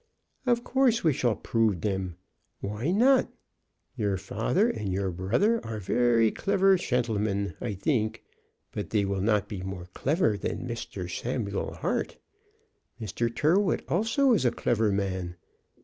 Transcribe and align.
"Of 0.47 0.63
course 0.63 1.03
we 1.03 1.13
shall 1.13 1.35
prove 1.35 1.79
dem. 1.81 2.15
Why 2.59 2.89
not? 2.89 3.31
Your 3.95 4.17
father 4.17 4.67
and 4.67 4.91
your 4.91 5.11
brother 5.11 5.63
are 5.63 5.77
very 5.77 6.31
clever 6.31 6.75
shentlemen, 6.75 7.53
I 7.61 7.75
think, 7.75 8.23
but 8.71 8.89
they 8.89 9.05
will 9.05 9.21
not 9.21 9.47
be 9.47 9.61
more 9.61 9.85
clever 9.93 10.37
than 10.39 10.67
Mishter 10.67 11.07
Samuel 11.07 11.75
Hart. 11.75 12.17
Mr. 12.99 13.29
Tyrrwhit 13.29 13.81
also 13.87 14.33
is 14.33 14.43
a 14.43 14.49
clever 14.49 14.91
man. 14.91 15.35